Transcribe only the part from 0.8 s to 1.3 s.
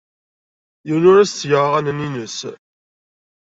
Yiwen ur